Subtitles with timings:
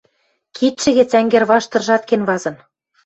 [0.55, 2.55] кидшӹ гӹц ӓнгӹрваштыржат кенвазын.